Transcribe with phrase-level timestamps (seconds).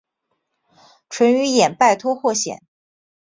[1.09, 2.63] 淳于衍拜托霍显。